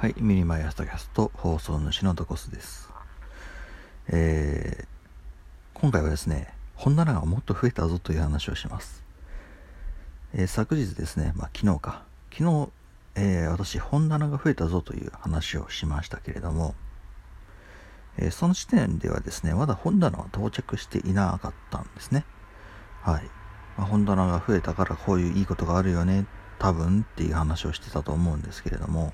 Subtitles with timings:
[0.00, 2.88] はい、 miniMY朝tacast 放送主のドコスです。
[4.06, 4.86] えー、
[5.74, 9.02] 今回はですね、本棚がもっと増えたぞという話をします。
[10.34, 12.68] えー昨日ですね、まあ昨日か、昨日、
[13.16, 16.76] えー私、本棚が増えたぞという話をしましたけれども、
[18.18, 22.24] えーその時点ではですね、まだ本棚は到着していなかったんですね。
[23.02, 23.24] はい。
[23.76, 26.26] まあ、本棚が増えたからこういういいことがあるよね、
[26.60, 29.12] 多分っていう話をしてたと思うんですけれども、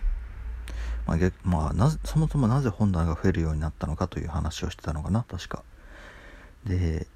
[1.07, 5.63] まあ、まあ、なぜそもそもなぜ本棚が増えるようになったのかという話をしてたのかな確か。
[6.65, 7.07] で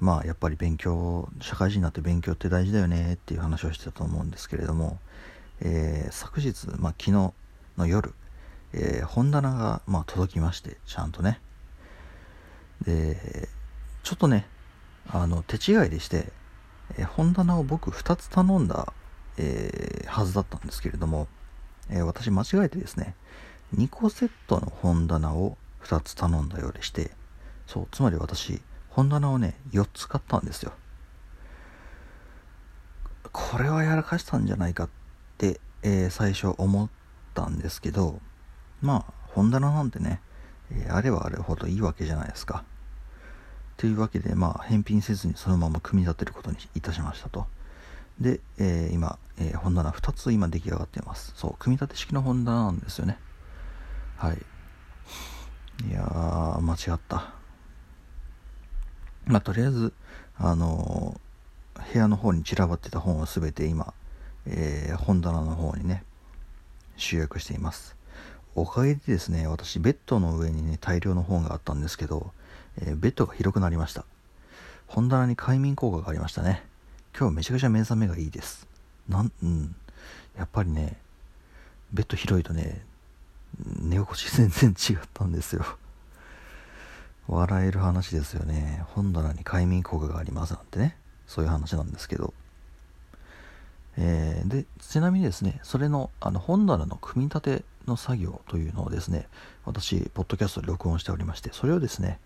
[0.00, 4.98] まあやっぱり勉強社会人になって勉強って大事だよねっていう話をしてたと思うんですけれども、
[5.60, 7.32] えー昨日、まあ、昨日
[7.76, 8.14] の夜、
[8.72, 11.40] えー本棚が、まあ、届きましてちゃんとね。
[12.86, 13.48] で
[14.02, 14.46] ちょっとね
[15.08, 16.32] あの手違いでして、
[16.96, 18.92] えー本棚を僕2つ頼んだ、
[19.36, 21.28] えーはずだったんですけれども、
[21.90, 23.14] えー私間違えてですね
[23.76, 27.10] 2個セットの本棚を2つ頼んだようでして
[27.66, 30.72] そうつまり私本棚をね4つ買ったんですよ。
[33.32, 34.88] これはやらかしたんじゃないかっ
[35.38, 36.88] て、えー最初思っ
[37.34, 38.20] たんですけど
[38.82, 40.20] まあ本棚なんてね、
[40.72, 42.64] えーあればあれほどいいわけじゃないですか。
[43.76, 47.46] というわけでまあ返品せずにそのまま組み立てることにいたしましたと。
[48.20, 51.32] で、えー今、えー本棚2つ今出来上がっています。
[51.36, 53.18] そう組み立て式の本棚なんですよね。
[54.16, 54.38] はい。
[55.88, 57.32] いやー間違った。
[59.26, 59.92] まあとりあえず
[60.36, 61.30] あのー
[61.92, 63.94] 部屋の方に散らばってた本を全て今、
[64.46, 66.04] えー本棚の方にね
[66.96, 67.96] 集約しています。
[68.54, 72.32] おかげでですね私ベッドの上にね大量の本があったんですけど、
[72.82, 74.04] えーベッドが広くなりました。
[74.86, 76.62] 本棚に快眠効果がありましたね。
[77.18, 78.66] 今日めちゃくちゃ目覚めがいいです。
[79.08, 79.74] なんうん。
[80.38, 80.96] やっぱりね
[81.92, 82.84] ベッド広いとね
[83.58, 85.64] 寝心地全然違ったんですよ。
[87.28, 88.82] 笑える話ですよね。
[88.88, 90.96] 本棚に快眠効果がありますなんてね。
[91.26, 92.32] そういう話なんですけど。
[93.96, 99.26] えーでちなみにですねそれのあの本棚の組み立ての作業というのをですね
[99.64, 102.18] 私ポッドキャストで録音しておりましてそれをですね、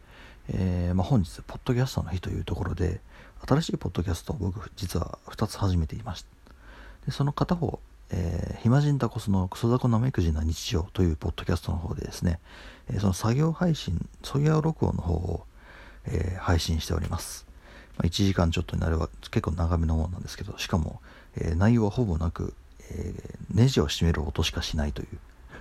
[0.48, 3.00] えーまあ、本日ポッドキャストの日というところで
[3.46, 6.28] 新しいポッドキャストを僕実は2つ始めていました。
[7.06, 7.78] でその片方、
[8.10, 12.40] えー、暇人タコスのクソダコなめくじな日常というポッドキャストの方でですね、
[12.90, 15.44] えーその作業配信作業録音の方を、
[16.06, 17.46] えー配信しております、
[17.96, 21.00] まあ、1時間ちょっとになれば結構長めのものなんですけどしかも、
[21.36, 22.54] えー内容はほぼなく、
[22.90, 25.08] えーネジを締める音しかしないという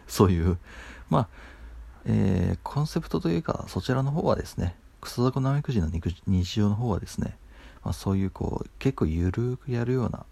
[0.08, 0.58] そういう
[1.10, 1.28] まあ、
[2.06, 5.90] えーコンセプトというかそちらの方はですねクソダコなめくじの
[6.28, 7.36] 日常の方はですね、
[7.84, 10.26] まあ、そういうこう結構ゆるくやるような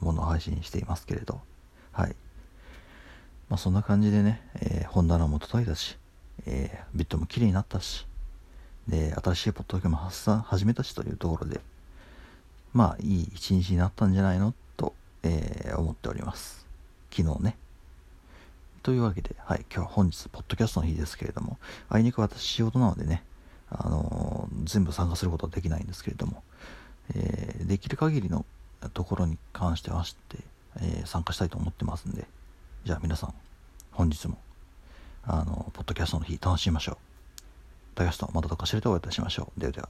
[0.00, 1.40] ものを配信していますけれど
[1.92, 2.16] はい。
[3.48, 5.96] まあそんな感じでね、えー本棚も届いたし、
[6.46, 8.06] えービットも綺麗になったし
[8.86, 11.60] で新しいポッドキャストも発散始めたしというところで
[12.72, 16.66] まあいい一日になったんじゃないのと、えー思っております。
[17.10, 17.56] 昨日ね。
[18.82, 21.58] というわけで、はい、今日は本日ポッドキャストの日ですけれども
[21.88, 23.24] あいにく私仕事なのでね、
[23.70, 26.42] あのー全部参加することはできないんですけれども、
[27.14, 28.44] えーできる限りの
[28.94, 30.38] ところに関してはして、
[30.80, 32.26] えー参加したいと思ってますんで
[32.84, 33.34] じゃあ皆さん
[33.92, 34.38] 本日も
[35.24, 36.94] あのポッドキャストの日楽しみましょう。
[37.96, 39.60] ポッドキャストまたどっか知れてお会いいたしましょう。
[39.60, 39.88] ではでは。